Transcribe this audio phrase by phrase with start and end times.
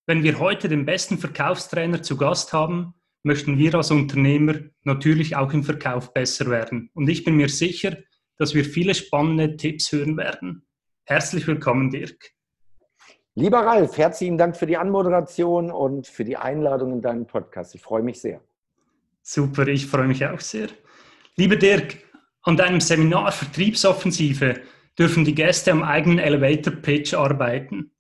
[0.06, 5.52] Wenn wir heute den besten Verkaufstrainer zu Gast haben, möchten wir als Unternehmer natürlich auch
[5.54, 6.92] im Verkauf besser werden.
[6.94, 7.98] Und ich bin mir sicher,
[8.38, 10.68] dass wir viele spannende Tipps hören werden.
[11.04, 12.32] Herzlich willkommen, Dirk.
[13.36, 17.74] Lieber Ralf, herzlichen Dank für die Anmoderation und für die Einladung in deinen Podcast.
[17.74, 18.42] Ich freue mich sehr.
[19.22, 20.68] Super, ich freue mich auch sehr.
[21.38, 22.00] Lieber Dirk,
[22.42, 24.60] an deinem Seminar Vertriebsoffensive
[25.00, 27.92] dürfen die Gäste am eigenen Elevator Pitch arbeiten.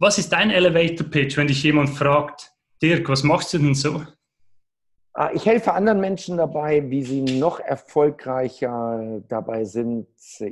[0.00, 4.02] Was ist dein Elevator Pitch, wenn dich jemand fragt, Dirk, was machst du denn so?
[5.12, 10.08] Ah, ich helfe anderen Menschen dabei, wie sie noch erfolgreicher dabei sind,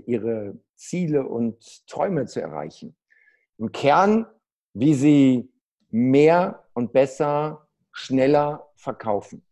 [0.07, 2.95] ihre Ziele und Träume zu erreichen
[3.59, 4.27] im Kern,
[4.73, 5.51] wie sie
[5.91, 9.43] mehr und besser, schneller verkaufen.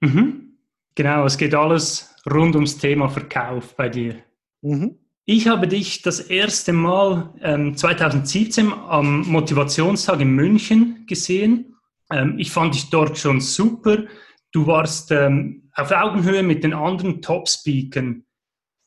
[0.00, 0.58] Mhm.
[0.94, 4.16] Genau, es geht alles rund ums Thema Verkauf bei dir.
[4.62, 4.98] Mhm.
[5.26, 11.76] Ich habe dich das erste Mal ähm, 2017 am Motivationstag in München gesehen.
[12.10, 14.04] Ähm, ich fand dich dort schon super.
[14.52, 18.24] Du warst ähm, auf Augenhöhe mit den anderen Top-Speakern.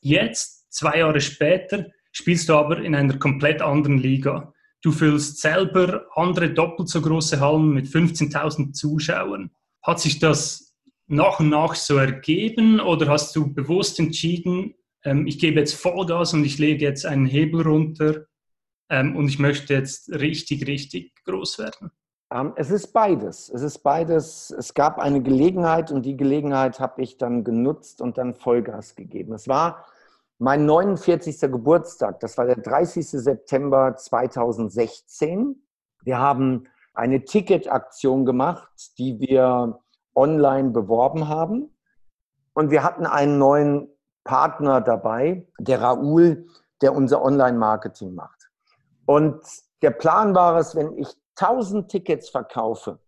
[0.00, 4.52] Jetzt, zwei Jahre später, spielst du aber in einer komplett anderen Liga.
[4.82, 9.50] Du füllst selber andere doppelt so große Hallen mit 15.000 Zuschauern.
[9.82, 10.74] Hat sich das
[11.08, 14.74] nach und nach so ergeben oder hast du bewusst entschieden,
[15.04, 18.26] ähm, ich gebe jetzt Vollgas und ich lege jetzt einen Hebel runter
[18.90, 21.90] ähm, und ich möchte jetzt richtig, richtig groß werden?
[22.32, 23.48] Ähm, es ist beides.
[23.48, 24.50] Es ist beides.
[24.50, 29.32] Es gab eine Gelegenheit und die Gelegenheit habe ich dann genutzt und dann Vollgas gegeben.
[29.32, 29.86] Es war
[30.38, 31.40] mein 49.
[31.40, 33.08] Geburtstag, das war der 30.
[33.08, 35.62] September 2016.
[36.04, 39.80] Wir haben eine Ticketaktion gemacht, die wir
[40.14, 41.76] online beworben haben.
[42.54, 43.88] Und wir hatten einen neuen
[44.24, 46.46] Partner dabei, der Raoul,
[46.82, 48.50] der unser Online-Marketing macht.
[49.06, 49.40] Und
[49.82, 52.98] der Plan war es, wenn ich 1000 Tickets verkaufe,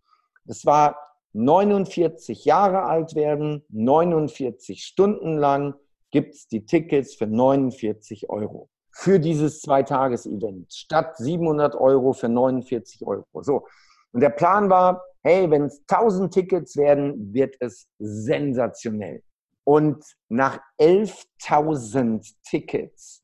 [0.44, 0.96] das war
[1.32, 5.74] 49 Jahre alt werden, 49 Stunden lang,
[6.10, 13.06] gibt es die Tickets für 49 Euro für dieses Zweitages-Event statt 700 Euro für 49
[13.06, 13.24] Euro.
[13.42, 13.66] So.
[14.12, 19.22] Und der Plan war, hey, wenn es 1000 Tickets werden, wird es sensationell.
[19.64, 23.22] Und nach 11.000 Tickets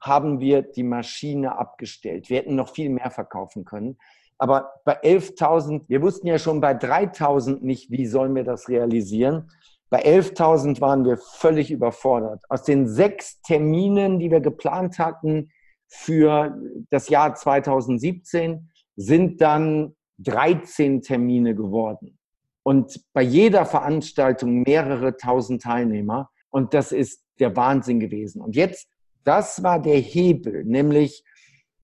[0.00, 2.30] haben wir die Maschine abgestellt.
[2.30, 3.98] Wir hätten noch viel mehr verkaufen können.
[4.38, 9.50] Aber bei 11.000, wir wussten ja schon bei 3.000 nicht, wie sollen wir das realisieren.
[9.90, 12.42] Bei 11.000 waren wir völlig überfordert.
[12.48, 15.50] Aus den sechs Terminen, die wir geplant hatten
[15.86, 16.58] für
[16.90, 22.18] das Jahr 2017, sind dann 13 Termine geworden.
[22.62, 26.28] Und bei jeder Veranstaltung mehrere tausend Teilnehmer.
[26.50, 28.42] Und das ist der Wahnsinn gewesen.
[28.42, 28.88] Und jetzt,
[29.24, 31.24] das war der Hebel, nämlich,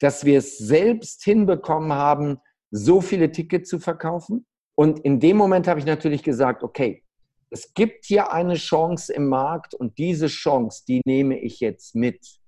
[0.01, 2.39] dass wir es selbst hinbekommen haben,
[2.71, 4.45] so viele Tickets zu verkaufen.
[4.75, 7.04] Und in dem Moment habe ich natürlich gesagt, okay,
[7.55, 12.41] es gibt hier eine Chance im Markt und diese Chance, die nehme ich jetzt mit.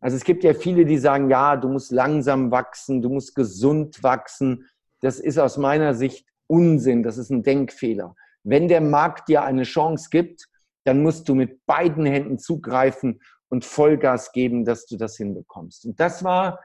[0.00, 4.02] Also es gibt ja viele, die sagen, ja, du musst langsam wachsen, du musst gesund
[4.02, 4.68] wachsen.
[5.00, 8.16] Das ist aus meiner Sicht Unsinn, das ist ein Denkfehler.
[8.42, 10.48] Wenn der Markt dir eine Chance gibt,
[10.82, 15.86] dann musst du mit beiden Händen zugreifen und Vollgas geben, dass du das hinbekommst.
[15.86, 16.58] Und das war,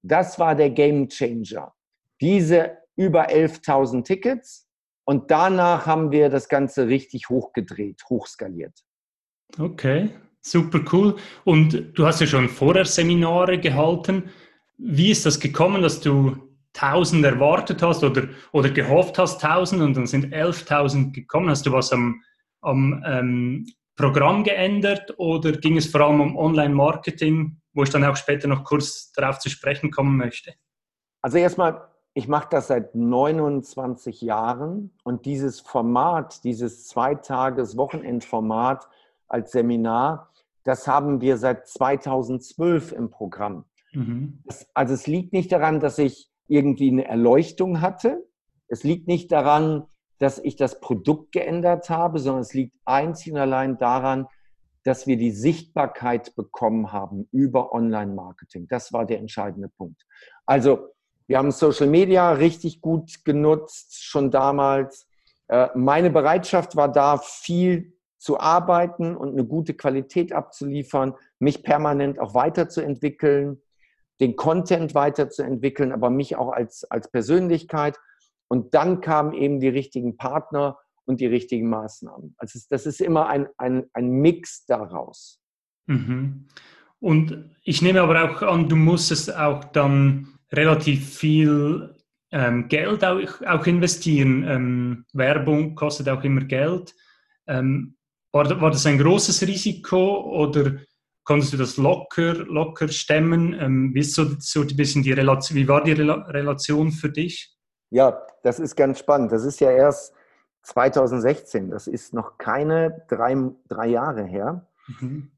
[0.00, 1.74] das war der Game Changer.
[2.22, 4.63] Diese über 11.000 Tickets,
[5.04, 8.84] und danach haben wir das Ganze richtig hochgedreht, hochskaliert.
[9.58, 10.10] Okay,
[10.40, 11.16] super cool.
[11.44, 14.30] Und du hast ja schon vorher Seminare gehalten.
[14.76, 16.36] wie ist das gekommen, dass du
[16.74, 21.48] 1000 erwartet hast oder, oder gehofft hast 1000 und dann sind 11.000 gekommen?
[21.48, 22.22] Hast du was am,
[22.62, 23.66] am ähm,
[23.96, 28.64] Programm geändert oder ging es vor allem um Online-Marketing, wo ich dann auch später noch
[28.64, 30.54] kurz darauf zu sprechen kommen möchte?
[31.22, 38.88] Also erstmal, ich mache das seit 29 Jahren und dieses Format, dieses Zweitages-Wochenendformat
[39.26, 40.30] als Seminar,
[40.62, 43.64] das haben wir seit 2012 im Programm.
[43.92, 44.40] Mhm.
[44.44, 48.24] Das, also es liegt nicht daran, dass ich irgendwie eine Erleuchtung hatte.
[48.68, 49.86] Es liegt nicht daran,
[50.18, 54.28] dass ich das Produkt geändert habe, sondern es liegt einzig und allein daran,
[54.84, 58.68] dass wir die Sichtbarkeit bekommen haben über Online-Marketing.
[58.68, 60.06] Das war der entscheidende Punkt.
[60.46, 60.93] Also
[61.26, 65.08] wir haben Social Media richtig gut genutzt, schon damals.
[65.48, 72.18] Äh, meine Bereitschaft war da, viel zu arbeiten und eine gute Qualität abzuliefern, mich permanent
[72.18, 73.60] auch weiterzuentwickeln,
[74.20, 77.98] den Content weiterzuentwickeln, aber mich auch als, als Persönlichkeit.
[78.48, 82.34] Und dann kamen eben die richtigen Partner und die richtigen Maßnahmen.
[82.38, 85.40] Also das ist immer ein, ein, ein Mix daraus.
[85.86, 86.46] Mhm.
[87.00, 91.94] Und ich nehme aber auch an, du musstest auch dann relativ viel
[92.30, 94.44] ähm, Geld auch, auch investieren.
[94.46, 96.94] Ähm, Werbung kostet auch immer Geld.
[97.46, 97.96] Ähm,
[98.32, 100.76] war, war das ein großes Risiko oder
[101.24, 103.54] konntest du das locker, locker stemmen?
[103.58, 107.56] Ähm, wie, ist so, so ein bisschen die Relation, wie war die Relation für dich?
[107.90, 109.30] Ja, das ist ganz spannend.
[109.30, 110.14] Das ist ja erst
[110.62, 111.70] 2016.
[111.70, 113.36] Das ist noch keine drei,
[113.68, 114.66] drei Jahre her.
[115.00, 115.30] Mhm.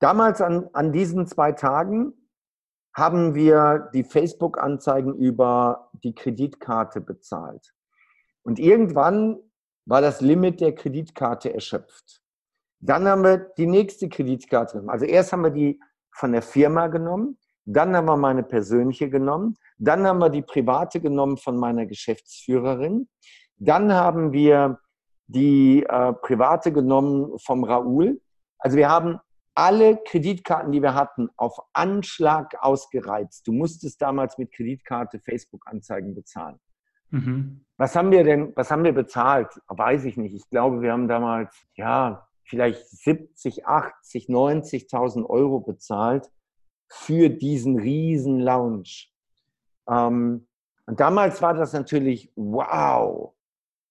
[0.00, 2.14] Damals an, an diesen zwei Tagen
[2.94, 7.72] haben wir die Facebook-Anzeigen über die Kreditkarte bezahlt.
[8.42, 9.38] Und irgendwann
[9.86, 12.22] war das Limit der Kreditkarte erschöpft.
[12.80, 14.90] Dann haben wir die nächste Kreditkarte genommen.
[14.90, 15.80] Also erst haben wir die
[16.14, 21.00] von der Firma genommen, dann haben wir meine persönliche genommen, dann haben wir die private
[21.00, 23.08] genommen von meiner Geschäftsführerin,
[23.56, 24.80] dann haben wir
[25.26, 28.20] die äh, private genommen vom Raoul.
[28.58, 29.18] Also wir haben
[29.54, 33.46] alle Kreditkarten, die wir hatten, auf Anschlag ausgereizt.
[33.46, 36.58] Du musstest damals mit Kreditkarte Facebook-Anzeigen bezahlen.
[37.10, 37.64] Mhm.
[37.76, 39.48] Was haben wir denn, was haben wir bezahlt?
[39.68, 40.34] Weiß ich nicht.
[40.34, 46.30] Ich glaube, wir haben damals, ja, vielleicht 70, 80, 90.000 Euro bezahlt
[46.88, 49.08] für diesen riesen Lounge.
[49.88, 50.46] Ähm,
[50.86, 53.34] und damals war das natürlich, wow,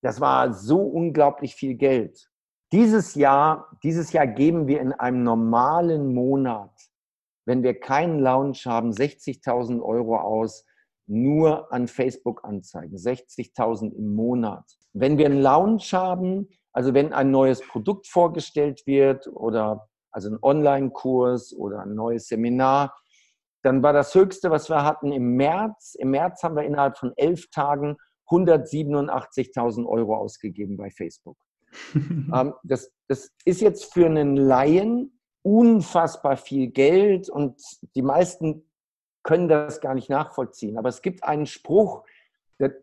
[0.02, 2.31] das war so unglaublich viel Geld.
[2.72, 6.72] Dieses Jahr, dieses Jahr geben wir in einem normalen Monat,
[7.46, 10.66] wenn wir keinen Lounge haben, 60.000 Euro aus,
[11.06, 12.96] nur an Facebook-Anzeigen.
[12.96, 14.64] 60.000 im Monat.
[14.94, 20.40] Wenn wir einen Lounge haben, also wenn ein neues Produkt vorgestellt wird oder also ein
[20.42, 22.96] Online-Kurs oder ein neues Seminar,
[23.64, 25.96] dann war das Höchste, was wir hatten im März.
[26.00, 27.98] Im März haben wir innerhalb von elf Tagen
[28.30, 31.38] 187.000 Euro ausgegeben bei Facebook.
[32.34, 37.60] Ähm, das, das ist jetzt für einen Laien unfassbar viel Geld und
[37.96, 38.64] die meisten
[39.24, 40.78] können das gar nicht nachvollziehen.
[40.78, 42.04] Aber es gibt einen Spruch,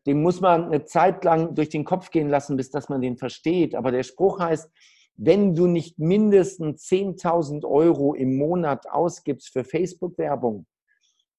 [0.07, 3.17] den muss man eine Zeit lang durch den Kopf gehen lassen, bis dass man den
[3.17, 3.75] versteht.
[3.75, 4.71] Aber der Spruch heißt,
[5.17, 10.67] wenn du nicht mindestens 10.000 Euro im Monat ausgibst für Facebook-Werbung,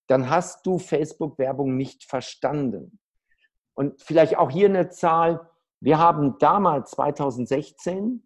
[0.07, 2.99] dann hast du Facebook-Werbung nicht verstanden.
[3.75, 5.49] Und vielleicht auch hier eine Zahl.
[5.81, 8.23] Wir haben damals 2016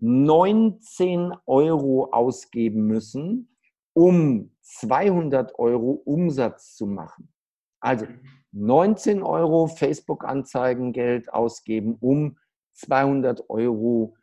[0.00, 3.56] 19 Euro ausgeben müssen,
[3.94, 7.32] um 200 Euro Umsatz zu machen.
[7.80, 8.06] Also
[8.52, 12.38] 19 Euro Facebook-Anzeigengeld ausgeben, um
[12.74, 14.16] 200 Euro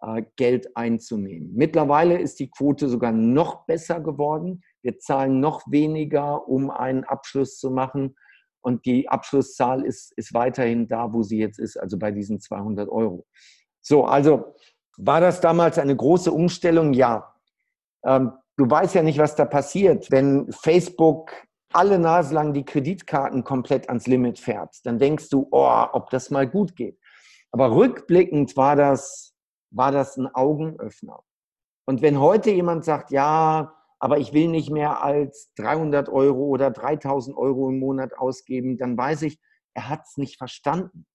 [0.00, 1.54] äh, Geld einzunehmen.
[1.54, 4.62] Mittlerweile ist die Quote sogar noch besser geworden.
[4.82, 8.16] Wir zahlen noch weniger, um einen Abschluss zu machen.
[8.62, 12.88] Und die Abschlusszahl ist, ist weiterhin da, wo sie jetzt ist, also bei diesen 200
[12.88, 13.26] Euro.
[13.80, 14.54] So, also
[14.96, 16.92] war das damals eine große Umstellung?
[16.92, 17.34] Ja.
[18.04, 21.32] Ähm, du weißt ja nicht, was da passiert, wenn Facebook
[21.72, 26.30] alle Nase lang die Kreditkarten komplett ans Limit fährt, dann denkst du, oh, ob das
[26.30, 26.98] mal gut geht.
[27.50, 29.34] Aber rückblickend war das,
[29.70, 31.20] war das ein Augenöffner.
[31.86, 36.72] Und wenn heute jemand sagt, ja, aber ich will nicht mehr als 300 Euro oder
[36.72, 39.38] 3000 Euro im Monat ausgeben, dann weiß ich,
[39.74, 41.06] er hat es nicht verstanden.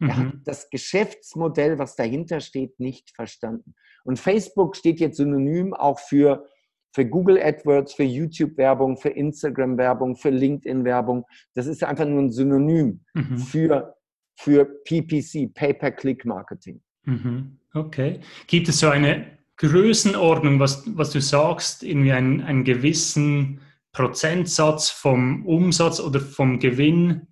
[0.00, 0.08] Mhm.
[0.08, 0.42] Er hat mhm.
[0.44, 3.76] das Geschäftsmodell, was dahinter steht, nicht verstanden.
[4.02, 6.44] Und Facebook steht jetzt synonym auch für
[6.92, 11.24] für Google AdWords, für YouTube-Werbung, für Instagram-Werbung, für LinkedIn-Werbung.
[11.54, 13.38] Das ist einfach nur ein Synonym mhm.
[13.38, 13.96] für,
[14.36, 16.80] für PPC, Pay-per-Click-Marketing.
[17.04, 17.58] Mhm.
[17.74, 18.20] Okay.
[18.46, 23.60] Gibt es so eine Größenordnung, was, was du sagst, irgendwie einen, einen gewissen
[23.92, 27.28] Prozentsatz vom Umsatz oder vom Gewinn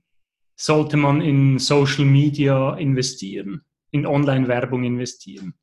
[0.57, 5.55] sollte man in Social Media investieren, in Online-Werbung investieren?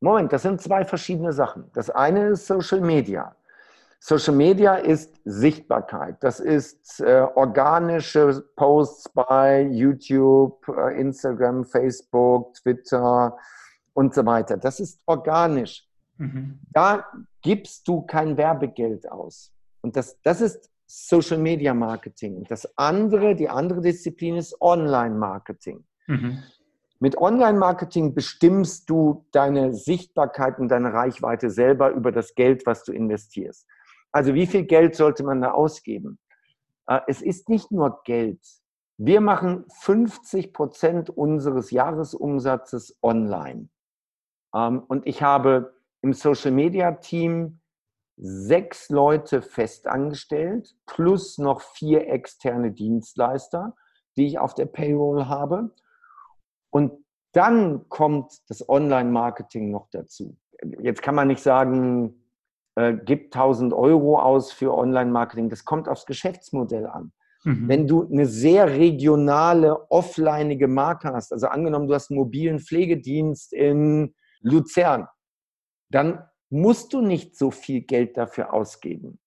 [0.00, 1.70] Moment, das sind zwei verschiedene Sachen.
[1.72, 3.34] Das eine ist Social Media.
[4.00, 6.16] Social Media ist Sichtbarkeit.
[6.22, 13.34] Das ist äh, organische Posts bei YouTube, äh, Instagram, Facebook, Twitter
[13.94, 14.56] und so weiter.
[14.56, 15.86] Das ist organisch.
[16.18, 16.60] Mhm.
[16.72, 17.06] Da
[17.40, 19.52] gibst du kein Werbegeld aus.
[19.80, 22.44] Und das, das ist Social Media Marketing.
[22.48, 25.84] Das andere, die andere Disziplin ist Online Marketing.
[26.06, 26.42] Mhm.
[27.00, 32.92] Mit Online-Marketing bestimmst du deine Sichtbarkeit und deine Reichweite selber über das Geld, was du
[32.92, 33.66] investierst.
[34.10, 36.18] Also wie viel Geld sollte man da ausgeben?
[36.86, 38.40] Äh, es ist nicht nur Geld.
[38.96, 43.68] Wir machen 50 Prozent unseres Jahresumsatzes online.
[44.54, 47.60] Ähm, und ich habe im Social Media Team
[48.16, 53.74] sechs Leute festangestellt, plus noch vier externe Dienstleister,
[54.16, 55.74] die ich auf der Payroll habe.
[56.70, 56.92] Und
[57.32, 60.36] dann kommt das Online-Marketing noch dazu.
[60.80, 62.24] Jetzt kann man nicht sagen,
[62.76, 65.50] äh, gib 1000 Euro aus für Online-Marketing.
[65.50, 67.12] Das kommt aufs Geschäftsmodell an.
[67.42, 67.68] Mhm.
[67.68, 73.52] Wenn du eine sehr regionale, offlineige Marke hast, also angenommen, du hast einen mobilen Pflegedienst
[73.52, 75.08] in Luzern,
[75.90, 79.18] dann musst du nicht so viel Geld dafür ausgeben.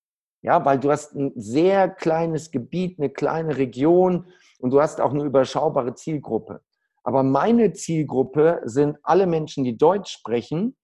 [0.41, 5.11] Ja, weil du hast ein sehr kleines Gebiet, eine kleine Region und du hast auch
[5.11, 6.61] eine überschaubare Zielgruppe.
[7.03, 10.77] Aber meine Zielgruppe sind alle Menschen, die Deutsch sprechen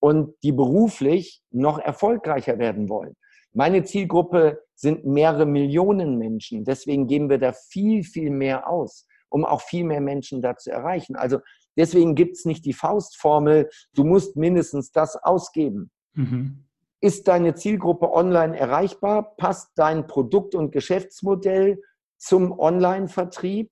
[0.00, 3.14] und die beruflich noch erfolgreicher werden wollen.
[3.52, 6.64] Meine Zielgruppe sind mehrere Millionen Menschen.
[6.64, 10.70] Deswegen geben wir da viel, viel mehr aus, um auch viel mehr Menschen da zu
[10.70, 11.16] erreichen.
[11.16, 11.38] Also
[11.76, 15.90] deswegen gibt es nicht die Faustformel, du musst mindestens das ausgeben.
[16.14, 16.64] Mhm.
[17.00, 19.36] Ist deine Zielgruppe online erreichbar?
[19.36, 21.80] Passt dein Produkt- und Geschäftsmodell
[22.16, 23.70] zum Online-Vertrieb?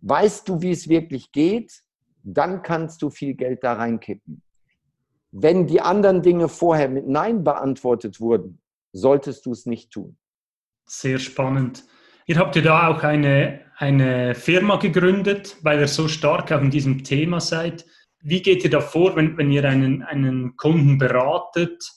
[0.00, 1.82] Weißt du, wie es wirklich geht?
[2.22, 4.42] Dann kannst du viel Geld da reinkippen.
[5.32, 8.60] Wenn die anderen Dinge vorher mit Nein beantwortet wurden,
[8.92, 10.16] solltest du es nicht tun.
[10.86, 11.84] Sehr spannend.
[12.26, 16.70] Ihr habt ja da auch eine, eine Firma gegründet, weil ihr so stark auch in
[16.70, 17.86] diesem Thema seid.
[18.20, 21.90] Wie geht ihr da vor, wenn, wenn ihr einen, einen Kunden beratet?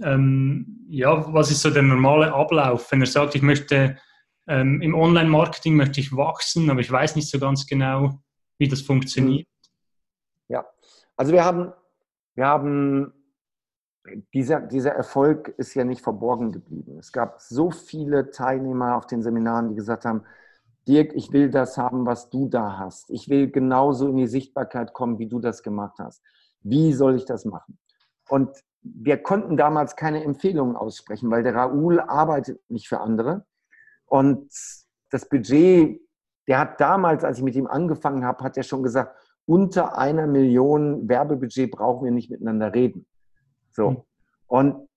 [0.00, 3.98] Ähm, ja, was ist so der normale Ablauf, wenn er sagt, ich möchte
[4.46, 8.20] ähm, im Online-Marketing möchte ich wachsen, aber ich weiß nicht so ganz genau,
[8.58, 9.48] wie das funktioniert.
[10.48, 10.64] Ja,
[11.16, 11.72] also wir haben
[12.36, 13.12] wir haben,
[14.34, 16.98] dieser, dieser Erfolg ist ja nicht verborgen geblieben.
[16.98, 20.22] Es gab so viele Teilnehmer auf den Seminaren, die gesagt haben,
[20.86, 23.10] Dirk, ich will das haben, was du da hast.
[23.10, 26.22] Ich will genauso in die Sichtbarkeit kommen, wie du das gemacht hast.
[26.62, 27.78] Wie soll ich das machen?
[28.28, 28.50] Und
[28.82, 33.44] wir konnten damals keine Empfehlungen aussprechen, weil der Raoul arbeitet nicht für andere.
[34.04, 34.48] Und
[35.10, 36.00] das Budget,
[36.46, 40.26] der hat damals, als ich mit ihm angefangen habe, hat er schon gesagt, unter einer
[40.26, 43.06] Million Werbebudget brauchen wir nicht miteinander reden.
[43.72, 43.90] So.
[43.90, 44.02] Mhm.
[44.46, 44.88] Und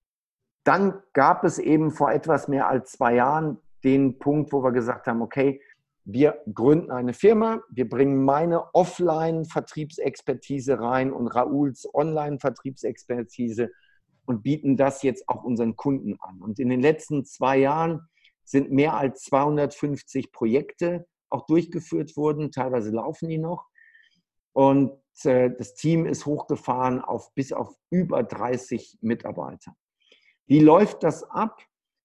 [0.64, 5.08] dann gab es eben vor etwas mehr als zwei Jahren den Punkt, wo wir gesagt
[5.08, 5.62] haben, okay,
[6.12, 13.70] wir gründen eine Firma, wir bringen meine Offline-Vertriebsexpertise rein und Raouls Online-Vertriebsexpertise
[14.26, 16.42] und bieten das jetzt auch unseren Kunden an.
[16.42, 18.10] Und in den letzten zwei Jahren
[18.44, 23.68] sind mehr als 250 Projekte auch durchgeführt worden, teilweise laufen die noch.
[24.54, 29.76] Und äh, das Team ist hochgefahren auf bis auf über 30 Mitarbeiter.
[30.48, 31.62] Wie läuft das ab?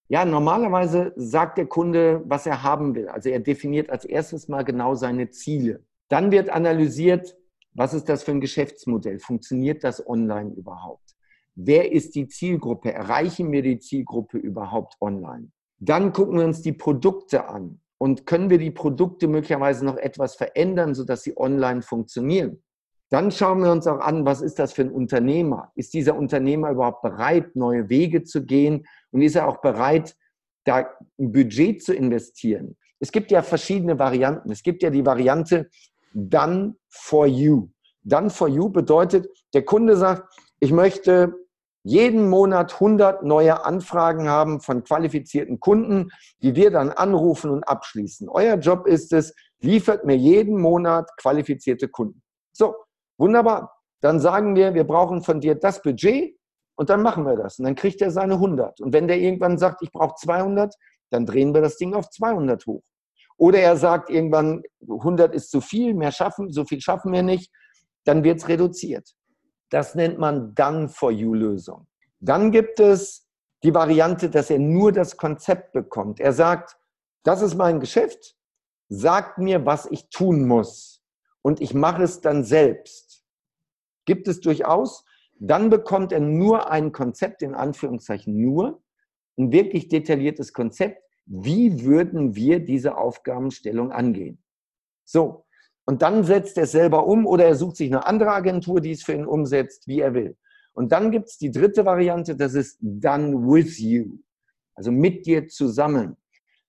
[0.08, 3.08] Ja, normalerweise sagt der Kunde, was er haben will.
[3.08, 5.82] Also er definiert als erstes mal genau seine Ziele.
[6.08, 7.36] Dann wird analysiert,
[7.72, 9.18] was ist das für ein Geschäftsmodell?
[9.18, 11.14] Funktioniert das online überhaupt?
[11.54, 12.92] Wer ist die Zielgruppe?
[12.92, 15.50] Erreichen wir die Zielgruppe überhaupt online?
[15.78, 17.80] Dann gucken wir uns die Produkte an.
[17.98, 22.62] Und können wir die Produkte möglicherweise noch etwas verändern, sodass sie online funktionieren?
[23.10, 25.70] Dann schauen wir uns auch an, was ist das für ein Unternehmer?
[25.74, 28.86] Ist dieser Unternehmer überhaupt bereit, neue Wege zu gehen?
[29.10, 30.16] Und ist er auch bereit,
[30.64, 32.76] da ein Budget zu investieren?
[32.98, 34.50] Es gibt ja verschiedene Varianten.
[34.50, 35.68] Es gibt ja die Variante
[36.14, 37.68] Done for You.
[38.02, 40.24] Done for You bedeutet, der Kunde sagt,
[40.60, 41.34] ich möchte
[41.84, 46.10] jeden Monat 100 neue Anfragen haben von qualifizierten Kunden,
[46.42, 48.28] die wir dann anrufen und abschließen.
[48.30, 52.22] Euer Job ist es, liefert mir jeden Monat qualifizierte Kunden.
[52.52, 52.74] So,
[53.18, 53.72] wunderbar.
[54.00, 56.36] Dann sagen wir, wir brauchen von dir das Budget
[56.76, 57.58] und dann machen wir das.
[57.58, 58.80] Und dann kriegt er seine 100.
[58.80, 60.74] Und wenn der irgendwann sagt, ich brauche 200,
[61.10, 62.82] dann drehen wir das Ding auf 200 hoch.
[63.36, 67.50] Oder er sagt irgendwann, 100 ist zu viel, mehr schaffen, so viel schaffen wir nicht,
[68.04, 69.08] dann wird es reduziert.
[69.70, 71.86] Das nennt man Done-for-You-Lösung.
[72.20, 73.26] Dann gibt es
[73.62, 76.20] die Variante, dass er nur das Konzept bekommt.
[76.20, 76.76] Er sagt,
[77.24, 78.36] das ist mein Geschäft,
[78.88, 81.02] sagt mir, was ich tun muss
[81.42, 83.03] und ich mache es dann selbst.
[84.04, 85.04] Gibt es durchaus.
[85.38, 88.82] Dann bekommt er nur ein Konzept, in Anführungszeichen nur,
[89.36, 91.02] ein wirklich detailliertes Konzept.
[91.26, 94.42] Wie würden wir diese Aufgabenstellung angehen?
[95.04, 95.44] So.
[95.86, 98.92] Und dann setzt er es selber um oder er sucht sich eine andere Agentur, die
[98.92, 100.36] es für ihn umsetzt, wie er will.
[100.72, 104.18] Und dann gibt es die dritte Variante, das ist done with you.
[104.74, 106.16] Also mit dir zusammen.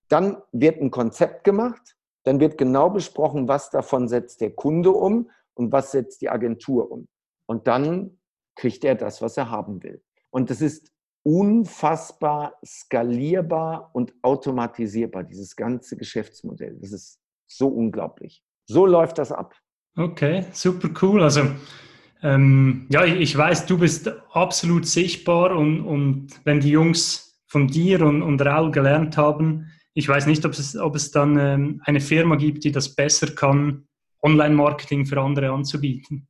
[0.09, 5.29] Dann wird ein Konzept gemacht, dann wird genau besprochen, was davon setzt der Kunde um
[5.55, 7.07] und was setzt die Agentur um.
[7.45, 8.17] Und dann
[8.55, 10.03] kriegt er das, was er haben will.
[10.29, 10.91] Und das ist
[11.23, 16.77] unfassbar skalierbar und automatisierbar, dieses ganze Geschäftsmodell.
[16.79, 18.43] Das ist so unglaublich.
[18.67, 19.55] So läuft das ab.
[19.97, 21.23] Okay, super cool.
[21.23, 21.41] Also
[22.21, 28.01] ähm, ja, ich weiß, du bist absolut sichtbar und, und wenn die Jungs von dir
[28.01, 32.01] und, und Raul gelernt haben, ich weiß nicht, ob es, ob es dann ähm, eine
[32.01, 33.87] Firma gibt, die das besser kann,
[34.21, 36.27] Online-Marketing für andere anzubieten.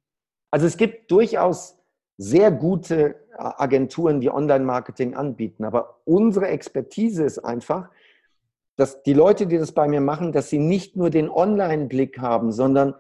[0.56, 1.78] Also es gibt durchaus
[2.16, 7.90] sehr gute äh, Agenturen, die Online-Marketing anbieten, aber unsere Expertise ist einfach,
[8.78, 12.54] dass die Leute, die das bei mir machen, dass sie nicht nur den Online-Blick haben,
[12.54, 12.96] sondern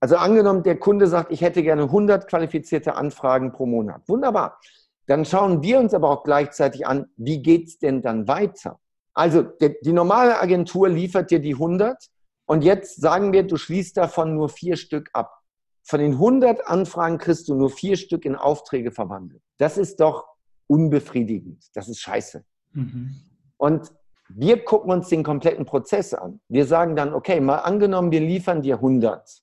[0.00, 4.00] also angenommen, der Kunde sagt, ich hätte gerne 100 qualifizierte Anfragen pro Monat.
[4.08, 4.58] Wunderbar.
[5.04, 8.80] Dann schauen wir uns aber auch gleichzeitig an, wie geht es denn dann weiter?
[9.12, 12.08] Also die, die normale Agentur liefert dir die 100
[12.46, 15.43] und jetzt sagen wir, du schließt davon nur vier Stück ab.
[15.84, 19.42] Von den 100 Anfragen kriegst du nur vier Stück in Aufträge verwandelt.
[19.58, 20.26] Das ist doch
[20.66, 21.64] unbefriedigend.
[21.74, 22.42] Das ist scheiße.
[22.72, 23.14] Mhm.
[23.58, 23.92] Und
[24.30, 26.40] wir gucken uns den kompletten Prozess an.
[26.48, 29.42] Wir sagen dann, okay, mal angenommen, wir liefern dir 100.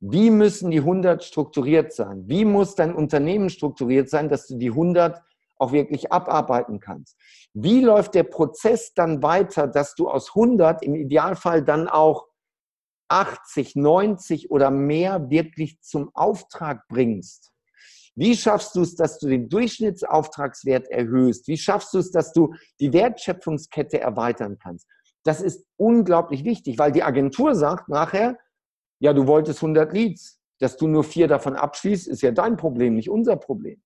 [0.00, 2.24] Wie müssen die 100 strukturiert sein?
[2.26, 5.22] Wie muss dein Unternehmen strukturiert sein, dass du die 100
[5.56, 7.16] auch wirklich abarbeiten kannst?
[7.54, 12.26] Wie läuft der Prozess dann weiter, dass du aus 100 im Idealfall dann auch
[13.08, 17.52] 80, 90 oder mehr wirklich zum Auftrag bringst?
[18.14, 21.48] Wie schaffst du es, dass du den Durchschnittsauftragswert erhöhst?
[21.48, 24.88] Wie schaffst du es, dass du die Wertschöpfungskette erweitern kannst?
[25.22, 28.38] Das ist unglaublich wichtig, weil die Agentur sagt nachher,
[29.00, 30.40] ja, du wolltest 100 Leads.
[30.58, 33.82] Dass du nur vier davon abschließt, ist ja dein Problem, nicht unser Problem.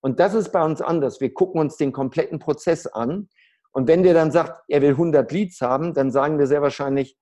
[0.00, 1.20] Und das ist bei uns anders.
[1.20, 3.28] Wir gucken uns den kompletten Prozess an.
[3.72, 7.16] Und wenn der dann sagt, er will 100 Leads haben, dann sagen wir sehr wahrscheinlich,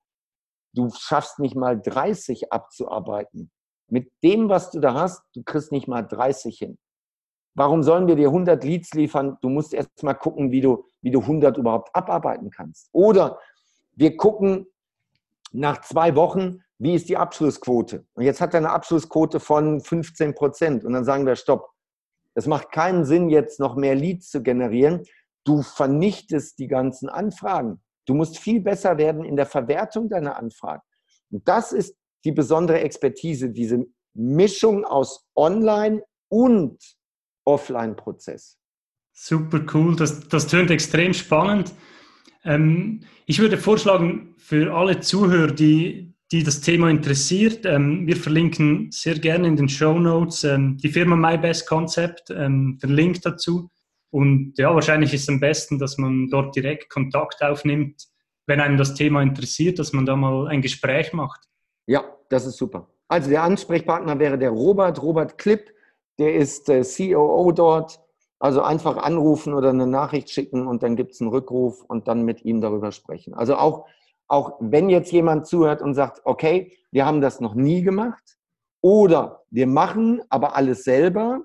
[0.73, 3.51] du schaffst nicht mal 30 abzuarbeiten.
[3.87, 6.77] Mit dem, was du da hast, du kriegst nicht mal 30 hin.
[7.53, 9.37] Warum sollen wir dir 100 Leads liefern?
[9.41, 12.89] Du musst erst mal gucken, wie du, wie du 100 überhaupt abarbeiten kannst.
[12.93, 13.39] Oder
[13.95, 14.67] wir gucken
[15.51, 18.05] nach zwei Wochen, wie ist die Abschlussquote?
[18.13, 20.85] Und jetzt hat er eine Abschlussquote von 15 Prozent.
[20.85, 21.69] Und dann sagen wir, stopp.
[22.33, 25.03] Es macht keinen Sinn, jetzt noch mehr Leads zu generieren.
[25.43, 27.81] Du vernichtest die ganzen Anfragen.
[28.05, 30.81] Du musst viel besser werden in der Verwertung deiner Anfragen.
[31.29, 36.77] Und das ist die besondere Expertise, diese Mischung aus Online- und
[37.45, 38.57] Offline-Prozess.
[39.13, 41.73] Super cool, das, das tönt extrem spannend.
[42.43, 47.65] Ähm, ich würde vorschlagen, für alle Zuhörer, die, die das Thema interessiert.
[47.65, 52.79] Ähm, wir verlinken sehr gerne in den Show Notes ähm, die Firma My Concept, ähm,
[52.81, 53.69] den Link dazu.
[54.11, 58.07] Und ja, wahrscheinlich ist es am besten, dass man dort direkt Kontakt aufnimmt,
[58.45, 61.41] wenn einem das Thema interessiert, dass man da mal ein Gespräch macht.
[61.87, 62.87] Ja, das ist super.
[63.07, 65.73] Also der Ansprechpartner wäre der Robert, Robert Klipp,
[66.19, 67.99] der ist äh, COO dort.
[68.39, 72.23] Also einfach anrufen oder eine Nachricht schicken und dann gibt es einen Rückruf und dann
[72.23, 73.35] mit ihm darüber sprechen.
[73.35, 73.85] Also auch
[74.31, 78.37] auch wenn jetzt jemand zuhört und sagt, okay, wir haben das noch nie gemacht
[78.79, 81.43] oder wir machen aber alles selber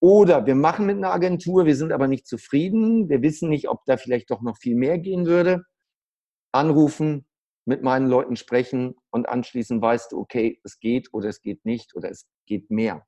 [0.00, 3.84] oder wir machen mit einer Agentur, wir sind aber nicht zufrieden, wir wissen nicht, ob
[3.86, 5.62] da vielleicht doch noch viel mehr gehen würde,
[6.52, 7.26] anrufen,
[7.66, 11.96] mit meinen Leuten sprechen und anschließend weißt du, okay, es geht oder es geht nicht
[11.96, 13.04] oder es geht mehr.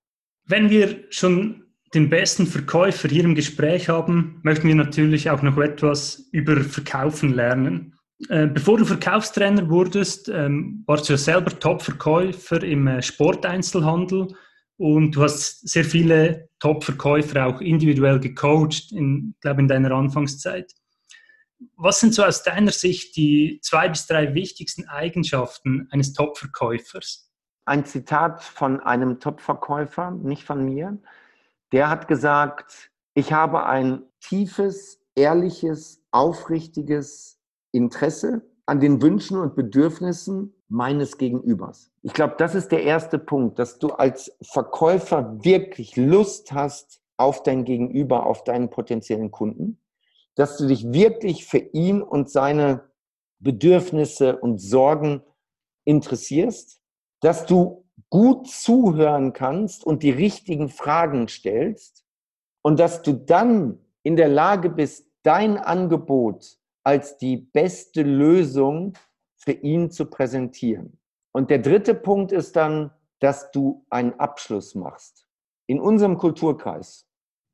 [0.46, 5.56] Wenn wir schon den besten Verkäufer hier im Gespräch haben, möchten wir natürlich auch noch
[5.58, 7.94] etwas über Verkaufen lernen.
[8.28, 14.28] Äh, bevor du Verkaufstrainer wurdest, ähm, warst du ja selber Top-Verkäufer im äh, Sporteinzelhandel
[14.78, 20.72] und du hast sehr viele Top-Verkäufer auch individuell gecoacht, in, glaube in deiner Anfangszeit.
[21.76, 27.28] Was sind so aus deiner Sicht die zwei bis drei wichtigsten Eigenschaften eines Top-Verkäufers?
[27.64, 30.98] Ein Zitat von einem Top-Verkäufer, nicht von mir.
[31.72, 37.40] Der hat gesagt, ich habe ein tiefes, ehrliches, aufrichtiges,
[37.72, 41.90] Interesse an den Wünschen und Bedürfnissen meines Gegenübers.
[42.02, 47.42] Ich glaube, das ist der erste Punkt, dass du als Verkäufer wirklich Lust hast, auf
[47.42, 49.80] dein Gegenüber, auf deinen potenziellen Kunden,
[50.36, 52.88] dass du dich wirklich für ihn und seine
[53.40, 55.22] Bedürfnisse und Sorgen
[55.84, 56.80] interessierst,
[57.20, 62.04] dass du gut zuhören kannst und die richtigen Fragen stellst
[62.62, 68.94] und dass du dann in der Lage bist, dein Angebot als die beste Lösung
[69.48, 70.98] für ihn zu präsentieren.
[71.32, 75.26] Und der dritte Punkt ist dann, dass du einen Abschluss machst.
[75.66, 77.08] In unserem Kulturkreis,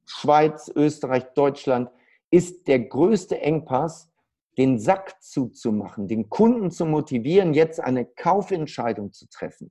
[0.05, 1.89] Schweiz, Österreich, Deutschland,
[2.33, 4.11] ist der größte Engpass,
[4.59, 9.71] den Sack zuzumachen, den Kunden zu motivieren, jetzt eine Kaufentscheidung zu treffen.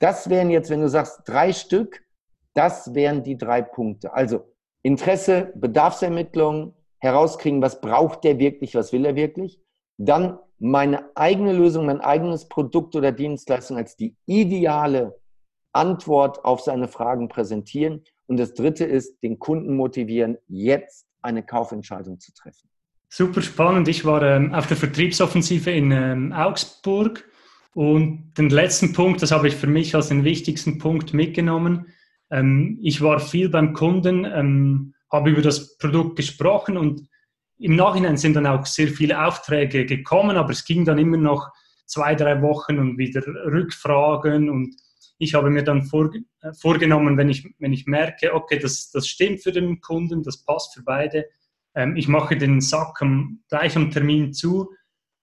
[0.00, 2.04] Das wären jetzt, wenn du sagst, drei Stück,
[2.52, 4.12] das wären die drei Punkte.
[4.12, 9.62] Also Interesse, Bedarfsermittlung, herauskriegen, was braucht der wirklich, was will er wirklich.
[9.98, 15.14] Dann meine eigene Lösung, mein eigenes Produkt oder Dienstleistung als die ideale
[15.72, 18.02] Antwort auf seine Fragen präsentieren.
[18.26, 22.68] Und das dritte ist, den Kunden motivieren, jetzt eine Kaufentscheidung zu treffen.
[23.08, 23.88] Super spannend.
[23.88, 27.24] Ich war ähm, auf der Vertriebsoffensive in ähm, Augsburg
[27.74, 31.86] und den letzten Punkt, das habe ich für mich als den wichtigsten Punkt mitgenommen.
[32.30, 37.08] Ähm, ich war viel beim Kunden, ähm, habe über das Produkt gesprochen und
[37.58, 41.50] im Nachhinein sind dann auch sehr viele Aufträge gekommen, aber es ging dann immer noch
[41.86, 44.48] zwei, drei Wochen und wieder Rückfragen.
[44.48, 44.76] Und
[45.18, 49.08] ich habe mir dann vor, äh, vorgenommen, wenn ich, wenn ich merke, okay, das, das
[49.08, 51.26] stimmt für den Kunden, das passt für beide,
[51.74, 54.70] ähm, ich mache den Sack am, gleich am Termin zu.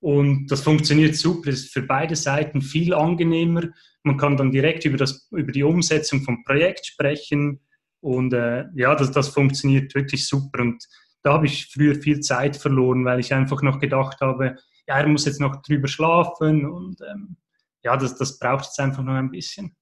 [0.02, 3.64] Und das funktioniert super, ist für beide Seiten viel angenehmer.
[4.04, 7.62] Man kann dann direkt über, das, über die Umsetzung vom Projekt sprechen.
[8.02, 10.62] Und äh, ja, das, das funktioniert wirklich super.
[10.62, 10.86] Und
[11.26, 14.58] da habe ich früher viel Zeit verloren, weil ich einfach noch gedacht habe,
[14.88, 17.38] ja, er muss jetzt noch drüber schlafen und ähm,
[17.84, 19.76] ja, das, das braucht jetzt einfach noch ein bisschen.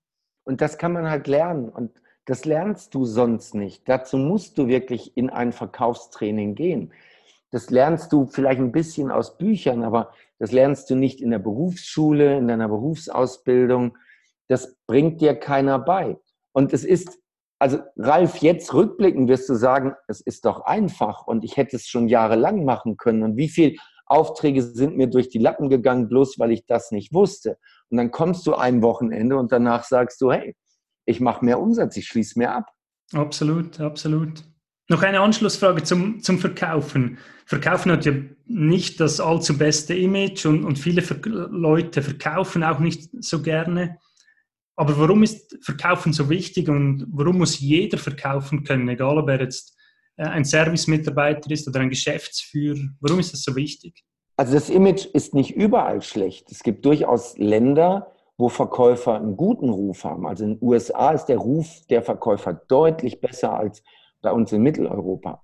[0.45, 1.91] Und das kann man halt lernen und
[2.23, 3.89] das lernst du sonst nicht.
[3.89, 6.93] Dazu musst du wirklich in ein Verkaufstraining gehen.
[7.51, 11.39] Das lernst du vielleicht ein bisschen aus Büchern, aber das lernst du nicht in der
[11.39, 13.97] Berufsschule, in deiner Berufsausbildung.
[14.47, 16.17] Das bringt dir keiner bei.
[16.53, 17.19] Und es ist
[17.63, 21.87] also Ralf, jetzt rückblickend wirst du sagen, es ist doch einfach und ich hätte es
[21.87, 23.23] schon jahrelang machen können.
[23.23, 27.13] Und wie viele Aufträge sind mir durch die Lappen gegangen, bloß weil ich das nicht
[27.13, 27.57] wusste.
[27.89, 30.57] Und dann kommst du ein Wochenende und danach sagst du, hey,
[31.05, 32.69] ich mache mehr Umsatz, ich schließe mehr ab.
[33.13, 34.43] Absolut, absolut.
[34.89, 37.17] Noch eine Anschlussfrage zum, zum Verkaufen.
[37.45, 38.11] Verkaufen hat ja
[38.45, 43.99] nicht das allzu beste Image und, und viele Leute verkaufen auch nicht so gerne.
[44.75, 49.41] Aber warum ist Verkaufen so wichtig und warum muss jeder verkaufen können, egal ob er
[49.41, 49.77] jetzt
[50.17, 52.81] äh, ein Service-Mitarbeiter ist oder ein Geschäftsführer?
[52.99, 54.03] Warum ist das so wichtig?
[54.35, 56.51] Also das Image ist nicht überall schlecht.
[56.51, 60.25] Es gibt durchaus Länder, wo Verkäufer einen guten Ruf haben.
[60.25, 63.83] Also in den USA ist der Ruf der Verkäufer deutlich besser als
[64.21, 65.43] bei uns in Mitteleuropa.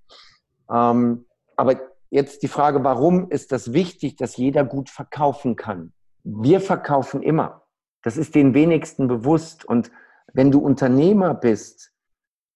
[0.71, 5.93] Ähm, aber jetzt die Frage, warum ist das wichtig, dass jeder gut verkaufen kann?
[6.23, 7.63] Wir verkaufen immer.
[8.03, 9.65] Das ist den wenigsten bewusst.
[9.65, 9.91] Und
[10.33, 11.91] wenn du Unternehmer bist,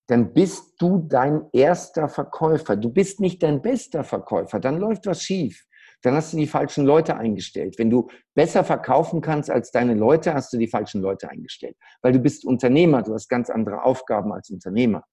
[0.07, 2.75] dann bist du dein erster Verkäufer.
[2.75, 4.59] Du bist nicht dein bester Verkäufer.
[4.59, 5.65] Dann läuft was schief.
[6.01, 7.75] Dann hast du die falschen Leute eingestellt.
[7.79, 11.77] Wenn du besser verkaufen kannst als deine Leute, hast du die falschen Leute eingestellt.
[12.01, 13.01] Weil du bist Unternehmer.
[13.01, 15.05] Du hast ganz andere Aufgaben als Unternehmer.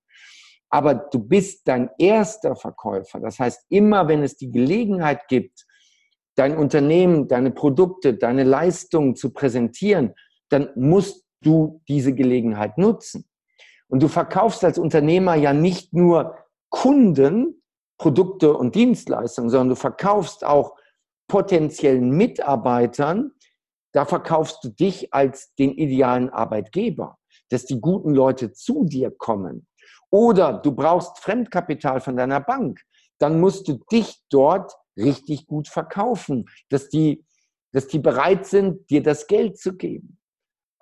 [0.69, 3.21] Aber du bist dein erster Verkäufer.
[3.21, 5.67] Das heißt, immer wenn es die Gelegenheit gibt,
[6.41, 10.15] dein Unternehmen, deine Produkte, deine Leistungen zu präsentieren,
[10.49, 13.29] dann musst du diese Gelegenheit nutzen.
[13.89, 16.35] Und du verkaufst als Unternehmer ja nicht nur
[16.71, 17.63] Kunden,
[17.99, 20.77] Produkte und Dienstleistungen, sondern du verkaufst auch
[21.29, 23.33] potenziellen Mitarbeitern,
[23.93, 27.19] da verkaufst du dich als den idealen Arbeitgeber,
[27.51, 29.67] dass die guten Leute zu dir kommen.
[30.11, 32.81] Oder du brauchst Fremdkapital von deiner Bank,
[33.19, 37.25] dann musst du dich dort richtig gut verkaufen, dass die,
[37.73, 40.19] dass die bereit sind, dir das Geld zu geben.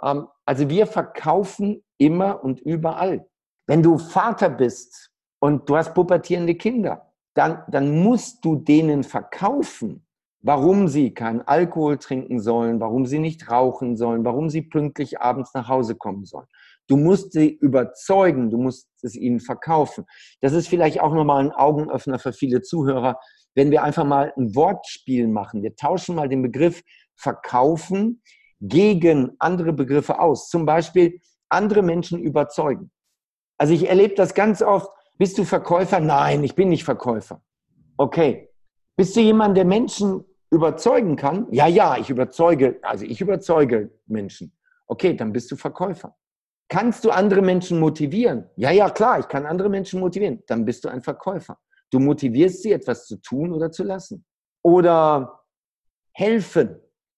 [0.02, 3.26] Ähm, also wir verkaufen immer und überall.
[3.66, 10.06] Wenn du Vater bist und du hast pubertierende Kinder, dann, dann musst du denen verkaufen,
[10.40, 15.52] warum sie keinen Alkohol trinken sollen, warum sie nicht rauchen sollen, warum sie pünktlich abends
[15.54, 16.46] nach Hause kommen sollen.
[16.88, 20.04] Du musst sie überzeugen, du musst es ihnen verkaufen.
[20.40, 23.18] Das ist vielleicht auch nochmal ein Augenöffner für viele Zuhörer
[23.58, 25.64] wenn wir einfach mal ein Wortspiel machen.
[25.64, 26.84] Wir tauschen mal den Begriff
[27.16, 28.22] verkaufen
[28.60, 30.48] gegen andere Begriffe aus.
[30.48, 32.92] Zum Beispiel andere Menschen überzeugen.
[33.58, 34.88] Also ich erlebe das ganz oft.
[35.18, 35.98] Bist du Verkäufer?
[35.98, 37.42] Nein, ich bin nicht Verkäufer.
[37.96, 38.48] Okay.
[38.96, 41.48] Bist du jemand, der Menschen überzeugen kann?
[41.50, 44.56] Ja, ja, ich überzeuge, also ich überzeuge Menschen.
[44.86, 46.14] Okay, dann bist du Verkäufer.
[46.68, 48.44] Kannst du andere Menschen motivieren?
[48.56, 50.42] Ja, ja, klar, ich kann andere Menschen motivieren.
[50.46, 51.58] Dann bist du ein Verkäufer.
[51.90, 54.24] Du motivierst sie, etwas zu tun oder zu lassen.
[54.62, 55.40] Oder
[56.12, 56.76] helfen.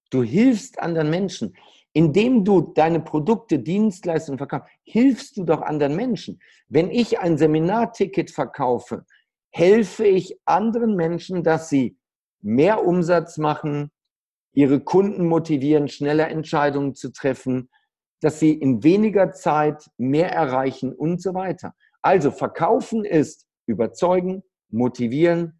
[0.09, 1.55] Du hilfst anderen Menschen.
[1.93, 6.39] Indem du deine Produkte, Dienstleistungen verkaufst, hilfst du doch anderen Menschen.
[6.69, 9.05] Wenn ich ein Seminarticket verkaufe,
[9.49, 11.97] helfe ich anderen Menschen, dass sie
[12.39, 13.91] mehr Umsatz machen,
[14.53, 17.69] ihre Kunden motivieren, schneller Entscheidungen zu treffen,
[18.21, 21.73] dass sie in weniger Zeit mehr erreichen und so weiter.
[22.01, 25.59] Also verkaufen ist überzeugen, motivieren,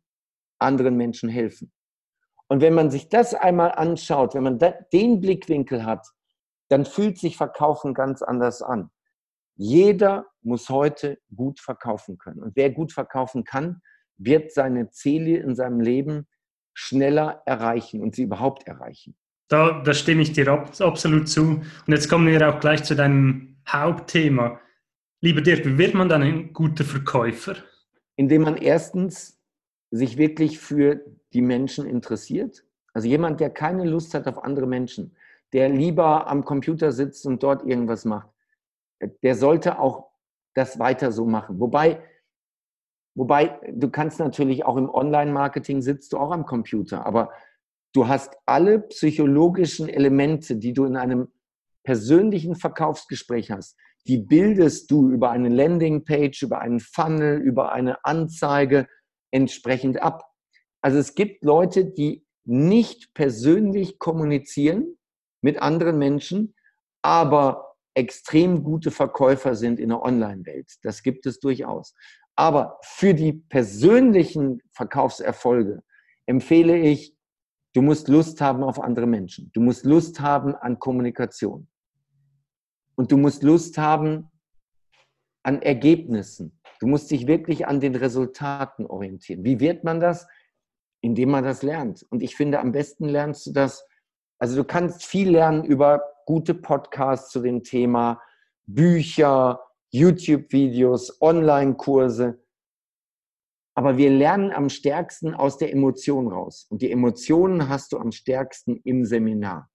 [0.60, 1.72] anderen Menschen helfen.
[2.48, 4.60] Und wenn man sich das einmal anschaut, wenn man
[4.94, 6.08] den Blickwinkel hat,
[6.70, 8.90] dann fühlt sich Verkaufen ganz anders an.
[9.56, 12.42] Jeder muss heute gut verkaufen können.
[12.42, 13.82] Und wer gut verkaufen kann,
[14.18, 16.28] wird seine Ziele in seinem Leben
[16.74, 19.16] schneller erreichen und sie überhaupt erreichen.
[19.52, 21.42] Da, da stimme ich dir absolut zu.
[21.42, 24.62] Und jetzt kommen wir auch gleich zu deinem Hauptthema.
[25.20, 27.58] Lieber Dirk, wie wird man dann ein guter Verkäufer?
[28.16, 29.42] Indem man erstens
[29.92, 31.02] sich wirklich für
[31.34, 32.64] die Menschen interessiert.
[32.94, 35.18] Also jemand, der keine Lust hat auf andere Menschen,
[35.52, 38.30] der lieber am Computer sitzt und dort irgendwas macht,
[39.22, 40.12] der sollte auch
[40.54, 41.60] das weiter so machen.
[41.60, 42.02] Wobei,
[43.16, 47.32] wobei du kannst natürlich auch im Online-Marketing sitzt du auch am Computer, aber
[47.94, 51.28] Du hast alle psychologischen Elemente, die du in einem
[51.84, 53.76] persönlichen Verkaufsgespräch hast,
[54.08, 58.88] die bildest du über eine Landingpage, über einen Funnel, über eine Anzeige
[59.32, 60.24] entsprechend ab.
[60.82, 64.98] Also es gibt Leute, die nicht persönlich kommunizieren
[65.42, 66.56] mit anderen Menschen,
[67.02, 70.76] aber extrem gute Verkäufer sind in der Online-Welt.
[70.82, 71.94] Das gibt es durchaus.
[72.36, 75.84] Aber für die persönlichen Verkaufserfolge
[76.26, 77.16] empfehle ich
[77.74, 79.50] Du musst Lust haben auf andere Menschen.
[79.54, 81.68] Du musst Lust haben an Kommunikation.
[82.96, 84.30] Und du musst Lust haben
[85.44, 86.60] an Ergebnissen.
[86.80, 89.44] Du musst dich wirklich an den Resultaten orientieren.
[89.44, 90.28] Wie wird man das?
[91.02, 92.06] Indem man das lernt.
[92.10, 93.86] Und ich finde, am besten lernst du das.
[94.40, 98.22] Also du kannst viel lernen über gute Podcasts zu dem Thema,
[98.66, 99.60] Bücher,
[99.92, 102.41] YouTube-Videos, Online-Kurse.
[103.82, 106.68] Aber wir lernen am stärksten aus der Emotion raus.
[106.70, 109.72] Und die Emotionen hast du am stärksten im Seminar.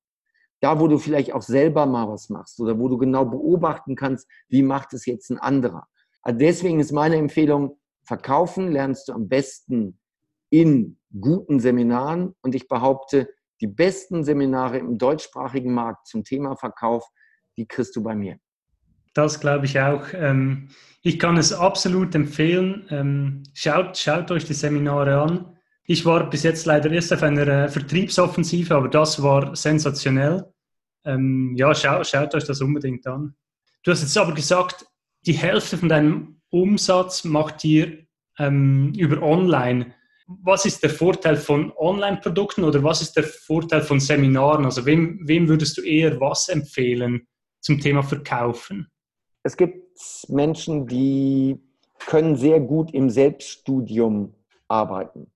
[0.60, 4.30] Da, wo du vielleicht auch selber mal was machst oder wo du genau beobachten kannst,
[4.48, 5.88] wie macht es jetzt ein anderer.
[6.22, 9.98] Also deswegen ist meine Empfehlung, verkaufen lernst du am besten
[10.50, 12.36] in guten Seminaren.
[12.42, 13.28] Und ich behaupte,
[13.60, 17.08] die besten Seminare im deutschsprachigen Markt zum Thema Verkauf,
[17.56, 18.38] die kriegst du bei mir.
[19.16, 20.04] Das glaube ich auch.
[20.12, 20.68] Ähm,
[21.00, 22.86] ich kann es absolut empfehlen.
[22.90, 25.56] Ähm, schaut, schaut euch die Seminare an.
[25.84, 30.44] Ich war bis jetzt leider erst auf einer äh, Vertriebsoffensive, aber das war sensationell.
[31.06, 33.34] Ähm, ja, schaut, schaut euch das unbedingt an.
[33.84, 34.84] Du hast jetzt aber gesagt,
[35.24, 38.06] die Hälfte von deinem Umsatz macht ihr
[38.38, 39.94] ähm, über Online.
[40.26, 44.66] Was ist der Vorteil von Online-Produkten oder was ist der Vorteil von Seminaren?
[44.66, 47.26] Also wem, wem würdest du eher was empfehlen
[47.60, 48.88] zum Thema Verkaufen?
[49.46, 49.96] Es gibt
[50.28, 51.60] Menschen, die
[52.00, 54.34] können sehr gut im Selbststudium
[54.66, 55.30] arbeiten.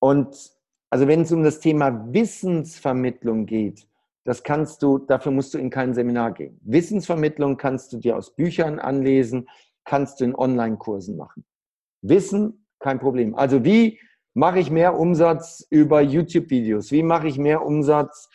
[0.00, 0.50] Und
[0.88, 3.86] also wenn es um das Thema Wissensvermittlung geht,
[4.24, 6.58] das kannst du, dafür musst du in kein Seminar gehen.
[6.62, 9.46] Wissensvermittlung kannst du dir aus Büchern anlesen,
[9.84, 11.44] kannst du in Online-Kursen machen.
[12.00, 13.34] Wissen, kein Problem.
[13.34, 14.00] Also wie
[14.32, 16.90] mache ich mehr Umsatz über YouTube-Videos?
[16.90, 18.30] Wie mache ich mehr Umsatz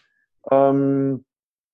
[0.52, 1.26] ähm,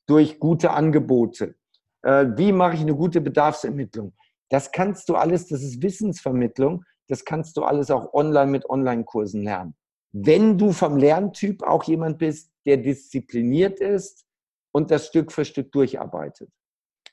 [0.08, 1.56] durch gute Angebote?
[2.04, 4.14] Äh, wie mache ich eine gute Bedarfsermittlung.
[4.50, 9.44] Das kannst du alles, das ist Wissensvermittlung, das kannst du alles auch online mit Online-Kursen
[9.44, 9.76] lernen.
[10.12, 14.26] Wenn du vom Lerntyp auch jemand bist, der diszipliniert ist
[14.72, 16.50] und das Stück für Stück durcharbeitet.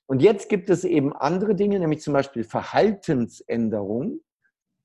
[0.07, 4.21] Und jetzt gibt es eben andere Dinge, nämlich zum Beispiel Verhaltensänderung.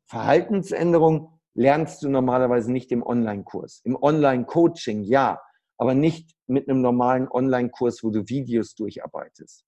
[0.05, 3.81] Verhaltensänderung lernst du normalerweise nicht im Online-Kurs.
[3.83, 5.41] Im Online-Coaching ja,
[5.77, 9.65] aber nicht mit einem normalen Online-Kurs, wo du Videos durcharbeitest.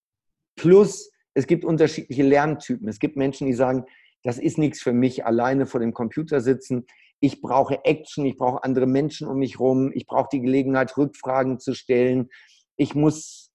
[0.58, 2.88] Plus, es gibt unterschiedliche Lerntypen.
[2.90, 3.86] Es gibt Menschen, die sagen,
[4.24, 6.86] das ist nichts für mich, alleine vor dem Computer sitzen.
[7.20, 11.60] Ich brauche Action, ich brauche andere Menschen um mich herum, ich brauche die Gelegenheit, Rückfragen
[11.60, 12.30] zu stellen.
[12.76, 13.52] Ich muss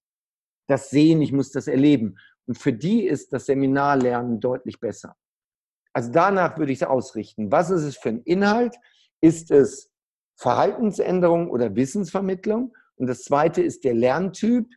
[0.67, 2.17] das sehen, ich muss das erleben.
[2.45, 5.15] Und für die ist das Seminarlernen deutlich besser.
[5.93, 7.51] Also danach würde ich es ausrichten.
[7.51, 8.75] Was ist es für ein Inhalt?
[9.21, 9.91] Ist es
[10.35, 12.75] Verhaltensänderung oder Wissensvermittlung?
[12.95, 14.67] Und das zweite ist der Lerntyp.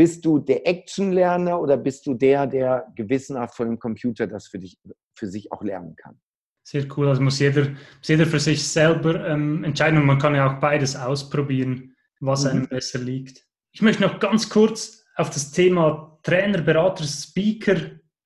[0.00, 4.58] Bist du der Action-Lerner oder bist du der, der gewissenhaft von dem Computer das für,
[4.58, 4.78] dich,
[5.14, 6.18] für sich auch lernen kann?
[6.62, 7.08] Sehr cool.
[7.08, 10.58] Also muss jeder, muss jeder für sich selber ähm, entscheiden und man kann ja auch
[10.58, 12.50] beides ausprobieren, was mhm.
[12.50, 13.46] einem besser liegt.
[13.72, 17.76] Ich möchte noch ganz kurz auf das Thema Trainer, Berater, Speaker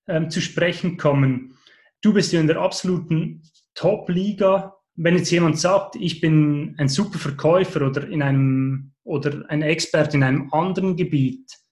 [0.07, 1.57] ähm, zu sprechen kommen.
[2.03, 3.43] Du bist ja in der absoluten
[3.75, 4.77] Top-Liga.
[4.95, 10.17] Wenn jetzt jemand sagt, ich bin ein super Verkäufer oder, in einem, oder ein Experte
[10.17, 11.64] in einem anderen Gebiet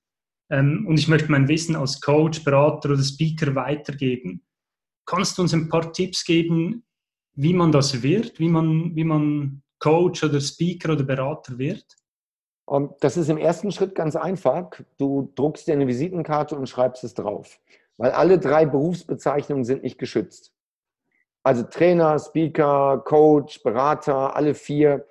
[0.53, 4.45] ähm, und ich möchte mein Wissen als Coach, Berater oder Speaker weitergeben,
[5.07, 6.85] kannst du uns ein paar Tipps geben,
[7.35, 11.87] wie man das wird, wie man, wie man Coach oder Speaker oder Berater wird?
[13.01, 14.71] Das ist im ersten Schritt ganz einfach.
[14.99, 17.59] Du druckst dir eine Visitenkarte und schreibst es drauf,
[17.97, 20.53] weil alle drei Berufsbezeichnungen sind nicht geschützt.
[21.43, 25.07] Also Trainer, Speaker, Coach, Berater, alle vier.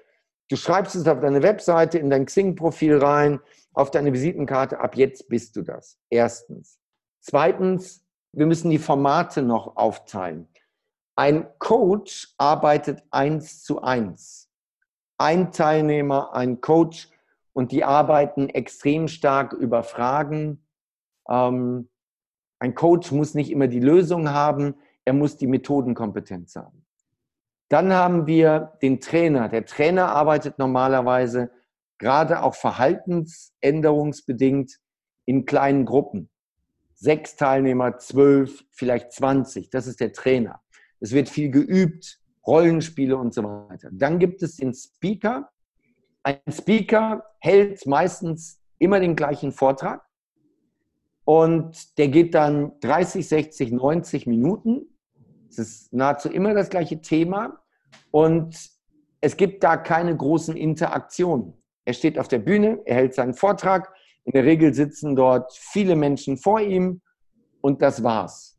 [0.49, 3.39] Du schreibst es auf deine Webseite, in dein Xing-Profil rein,
[3.73, 4.79] auf deine Visitenkarte.
[4.79, 5.97] Ab jetzt bist du das.
[6.09, 6.79] Erstens.
[7.19, 8.03] Zweitens,
[8.33, 10.47] wir müssen die Formate noch aufteilen.
[11.15, 14.49] Ein Coach arbeitet eins zu eins.
[15.17, 17.09] Ein Teilnehmer, ein Coach
[17.53, 20.65] und die arbeiten extrem stark über Fragen.
[21.29, 21.89] Ähm,
[22.59, 26.85] ein Coach muss nicht immer die Lösung haben, er muss die Methodenkompetenz haben.
[27.69, 29.49] Dann haben wir den Trainer.
[29.49, 31.51] Der Trainer arbeitet normalerweise
[32.01, 34.79] gerade auch verhaltensänderungsbedingt
[35.25, 36.31] in kleinen Gruppen.
[36.95, 39.69] Sechs Teilnehmer, zwölf, vielleicht zwanzig.
[39.69, 40.63] Das ist der Trainer.
[40.99, 43.89] Es wird viel geübt, Rollenspiele und so weiter.
[43.93, 45.51] Dann gibt es den Speaker.
[46.23, 50.03] Ein Speaker hält meistens immer den gleichen Vortrag
[51.23, 54.87] und der geht dann 30, 60, 90 Minuten.
[55.49, 57.61] Es ist nahezu immer das gleiche Thema
[58.09, 58.57] und
[59.21, 61.60] es gibt da keine großen Interaktionen.
[61.91, 63.93] Er steht auf der Bühne, er hält seinen Vortrag.
[64.23, 67.01] In der Regel sitzen dort viele Menschen vor ihm
[67.59, 68.57] und das war's.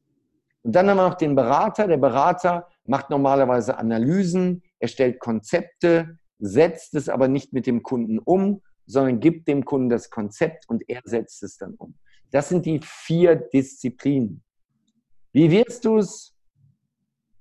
[0.60, 1.86] Und dann haben wir noch den Berater.
[1.86, 8.18] Der Berater macht normalerweise Analysen, er stellt Konzepte, setzt es aber nicht mit dem Kunden
[8.18, 11.94] um, sondern gibt dem Kunden das Konzept und er setzt es dann um.
[12.32, 14.44] Das sind die vier Disziplinen.
[15.32, 16.36] Wie wirst du es?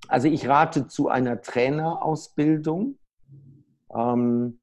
[0.07, 2.97] Also ich rate zu einer Trainerausbildung,
[3.93, 4.60] ähm,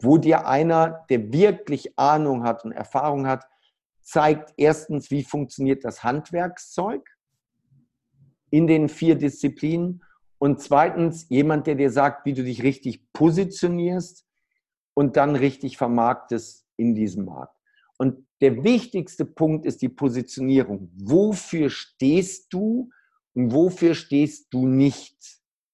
[0.00, 3.44] wo dir einer, der wirklich Ahnung hat und Erfahrung hat,
[4.02, 7.08] zeigt erstens, wie funktioniert das Handwerkszeug
[8.50, 10.02] in den vier Disziplinen
[10.38, 14.24] und zweitens jemand, der dir sagt, wie du dich richtig positionierst
[14.94, 17.56] und dann richtig vermarktest in diesem Markt.
[17.98, 20.90] Und der wichtigste Punkt ist die Positionierung.
[20.94, 22.90] Wofür stehst du
[23.34, 25.16] und wofür stehst du nicht?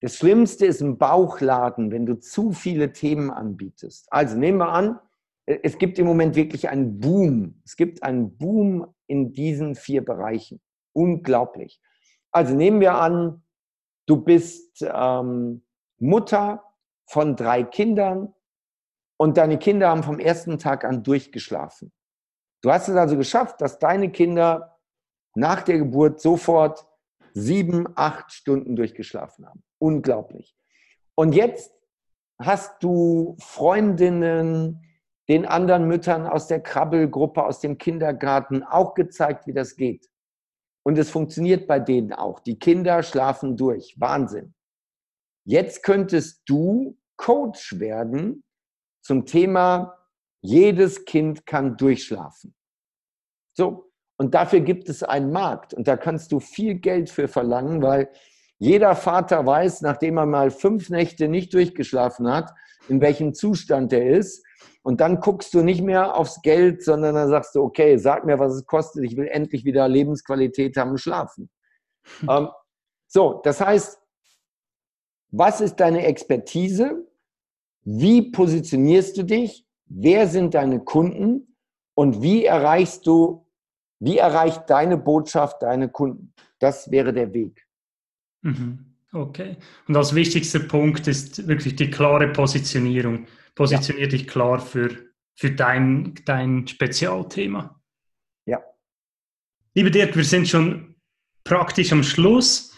[0.05, 4.12] Das Schlimmste ist ein Bauchladen, wenn du zu viele Themen anbietest.
[4.12, 5.01] Also nehmen wir an,
[5.47, 7.62] es gibt im Moment wirklich einen Boom.
[7.64, 10.61] Es gibt einen Boom in diesen vier Bereichen.
[10.93, 11.81] Unglaublich.
[12.33, 13.45] Also nehmen wir an,
[14.05, 15.64] du bist ähm,
[15.99, 16.62] Mutter
[17.07, 18.35] von drei Kindern
[19.17, 21.93] und deine Kinder haben vom ersten Tag an durchgeschlafen.
[22.61, 24.77] Du hast es also geschafft, dass deine Kinder
[25.35, 26.87] nach der Geburt sofort
[27.35, 29.62] sieben, acht Stunden durchgeschlafen haben.
[29.79, 30.57] Unglaublich.
[31.14, 31.73] Und jetzt
[32.40, 34.81] hast du Freundinnen,
[35.29, 40.09] den anderen Müttern aus der Krabbelgruppe, aus dem Kindergarten auch gezeigt, wie das geht.
[40.85, 42.40] Und es funktioniert bei denen auch.
[42.40, 43.94] Die Kinder schlafen durch.
[43.99, 44.55] Wahnsinn.
[45.47, 48.44] Jetzt könntest du Coach werden
[49.03, 49.99] zum Thema,
[50.42, 52.55] jedes Kind kann durchschlafen.
[53.57, 53.90] So.
[54.16, 55.74] Und dafür gibt es einen Markt.
[55.74, 58.09] Und da kannst du viel Geld für verlangen, weil
[58.59, 62.50] jeder Vater weiß, nachdem er mal fünf Nächte nicht durchgeschlafen hat,
[62.88, 64.44] in welchem Zustand er ist.
[64.83, 68.38] Und dann guckst du nicht mehr aufs Geld, sondern dann sagst du, okay, sag mir,
[68.38, 69.05] was es kostet.
[69.05, 71.50] Ich will endlich wieder Lebensqualität haben, schlafen.
[72.29, 72.48] ähm,
[73.07, 73.98] so, das heißt,
[75.31, 77.09] was ist deine Expertise?
[77.83, 79.66] Wie positionierst du dich?
[79.87, 81.57] Wer sind deine Kunden?
[81.94, 83.43] Und wie erreichst du,
[84.05, 86.33] wie erreicht deine Botschaft deine Kunden?
[86.59, 87.67] Das wäre der Weg.
[88.43, 88.95] Mhm.
[89.12, 89.57] Okay.
[89.87, 94.09] Und als wichtigster Punkt ist wirklich die klare Positionierung positionier ja.
[94.09, 94.90] dich klar für,
[95.37, 97.81] für dein, dein Spezialthema.
[98.47, 98.61] Ja.
[99.75, 100.97] Lieber Dirk, wir sind schon
[101.45, 102.74] praktisch am Schluss.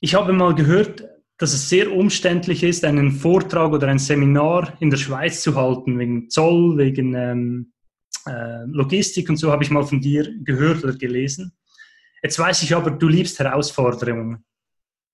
[0.00, 1.04] Ich habe mal gehört,
[1.38, 5.98] dass es sehr umständlich ist, einen Vortrag oder ein Seminar in der Schweiz zu halten,
[5.98, 7.72] wegen Zoll, wegen ähm,
[8.26, 11.56] äh, Logistik und so habe ich mal von dir gehört oder gelesen.
[12.22, 14.44] Jetzt weiß ich aber, du liebst Herausforderungen.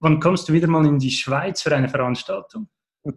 [0.01, 2.69] Wann kommst du wieder mal in die Schweiz für eine Veranstaltung?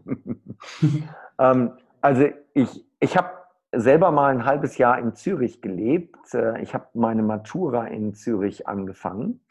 [1.38, 3.30] Ähm, also ich, ich habe
[3.74, 6.34] selber mal ein halbes Jahr in Zürich gelebt.
[6.34, 9.46] Äh, ich habe meine Matura in Zürich angefangen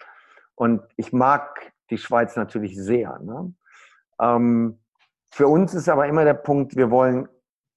[0.55, 3.19] und ich mag die Schweiz natürlich sehr.
[3.19, 3.53] Ne?
[4.21, 4.79] Ähm,
[5.31, 7.29] für uns ist aber immer der Punkt, wir wollen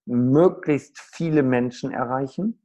[0.08, 2.60] möglichst viele Menschen erreichen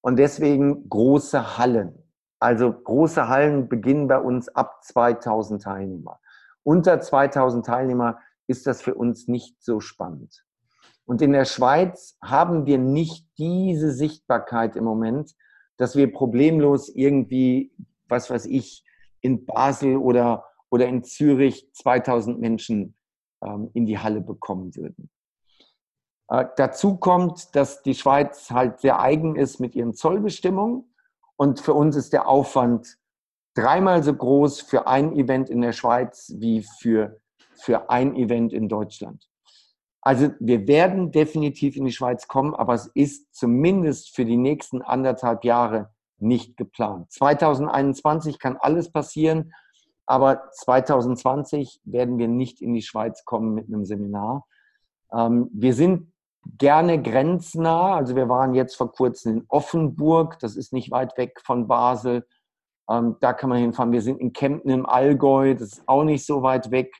[0.00, 1.94] Und deswegen große Hallen.
[2.40, 6.20] Also große Hallen beginnen bei uns ab 2000 Teilnehmer.
[6.64, 8.18] Unter 2000 Teilnehmer
[8.48, 10.44] ist das für uns nicht so spannend.
[11.04, 15.32] Und in der Schweiz haben wir nicht diese Sichtbarkeit im Moment,
[15.76, 17.72] dass wir problemlos irgendwie,
[18.08, 18.84] was weiß ich,
[19.20, 22.96] in Basel oder, oder in Zürich 2000 Menschen
[23.42, 25.10] ähm, in die Halle bekommen würden.
[26.32, 30.90] Äh, dazu kommt, dass die Schweiz halt sehr eigen ist mit ihren Zollbestimmungen.
[31.36, 32.96] Und für uns ist der Aufwand
[33.54, 37.20] dreimal so groß für ein Event in der Schweiz wie für,
[37.52, 39.28] für ein Event in Deutschland.
[40.00, 44.80] Also wir werden definitiv in die Schweiz kommen, aber es ist zumindest für die nächsten
[44.80, 47.12] anderthalb Jahre nicht geplant.
[47.12, 49.52] 2021 kann alles passieren,
[50.06, 54.46] aber 2020 werden wir nicht in die Schweiz kommen mit einem Seminar.
[55.12, 56.11] Ähm, wir sind
[56.58, 57.94] gerne grenznah.
[57.96, 62.26] Also wir waren jetzt vor kurzem in Offenburg, das ist nicht weit weg von Basel.
[62.90, 63.92] Ähm, da kann man hinfahren.
[63.92, 66.92] Wir sind in Kempten im Allgäu, das ist auch nicht so weit weg.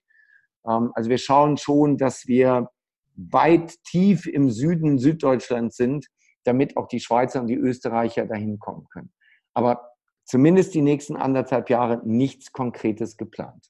[0.67, 2.71] Ähm, also wir schauen schon, dass wir
[3.17, 6.07] weit tief im Süden Süddeutschland sind,
[6.45, 9.13] damit auch die Schweizer und die Österreicher dahin kommen können.
[9.55, 9.93] Aber
[10.25, 13.67] zumindest die nächsten anderthalb Jahre nichts Konkretes geplant.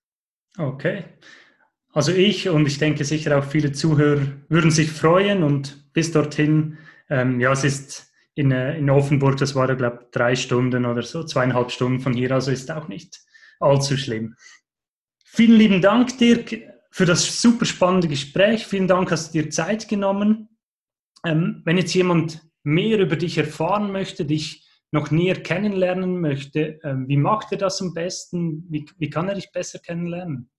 [0.58, 1.04] Okay.
[1.92, 6.78] Also ich und ich denke sicher auch viele Zuhörer würden sich freuen und bis dorthin,
[7.10, 10.86] ähm, ja, es ist in, äh, in Offenburg, das war ja, glaube ich, drei Stunden
[10.86, 13.20] oder so, zweieinhalb Stunden von hier, also ist auch nicht
[13.60, 14.36] allzu schlimm.
[15.24, 18.66] Vielen lieben Dank, Dirk, für das super spannende Gespräch.
[18.66, 20.48] Vielen Dank, hast du dir Zeit genommen.
[21.24, 27.08] Ähm, wenn jetzt jemand mehr über dich erfahren möchte, dich noch näher kennenlernen möchte, ähm,
[27.08, 28.66] wie macht er das am besten?
[28.68, 30.51] Wie, wie kann er dich besser kennenlernen?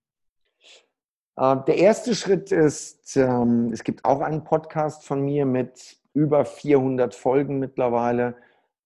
[1.35, 6.45] Äh, der erste Schritt ist, ähm, es gibt auch einen Podcast von mir mit über
[6.45, 8.35] 400 Folgen mittlerweile,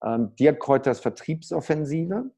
[0.04, 2.32] ähm, Dirk Kräuters Vertriebsoffensive.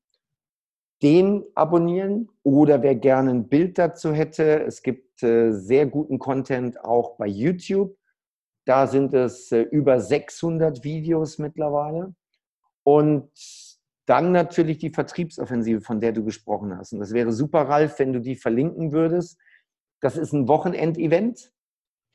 [1.02, 6.84] Den abonnieren oder wer gerne ein Bild dazu hätte, es gibt äh, sehr guten Content
[6.84, 7.96] auch bei YouTube.
[8.66, 12.14] Da sind es äh, über 600 Videos mittlerweile.
[12.84, 13.32] Und
[14.08, 16.92] dann natürlich die Vertriebsoffensive, von der du gesprochen hast.
[16.94, 19.40] Und das wäre super, Ralf, wenn du die verlinken würdest
[20.02, 21.52] das ist ein Wochenendevent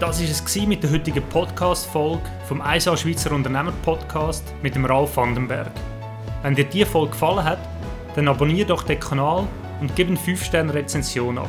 [0.00, 5.16] Das war es mit der heutigen Podcast-Folge vom ISA Schweizer Unternehmer Podcast mit dem Ralf
[5.16, 5.70] Vandenberg.
[6.42, 7.58] Wenn dir diese Folge gefallen hat,
[8.14, 9.46] dann abonniere doch den Kanal
[9.80, 11.48] und gib eine 5-Sterne-Rezension ab.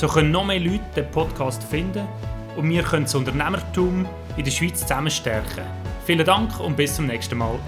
[0.00, 2.08] So können noch mehr Leute den Podcast finden
[2.56, 5.66] und wir können das Unternehmertum in der Schweiz zusammen stärken.
[6.06, 7.58] Vielen Dank und bis zum nächsten Mal.